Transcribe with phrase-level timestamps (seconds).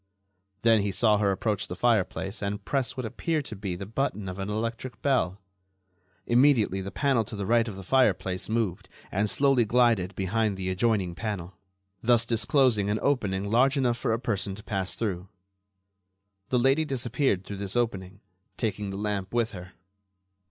[0.63, 4.27] Then he saw her approach the fireplace and press what appeared to be the button
[4.27, 5.39] of an electric bell.
[6.25, 10.71] Immediately the panel to the right of the fireplace moved and slowly glided behind the
[10.71, 11.53] adjoining panel,
[12.01, 15.29] thus disclosing an opening large enough for a person to pass through.
[16.49, 18.21] The lady disappeared through this opening,
[18.57, 19.73] taking the lamp with her.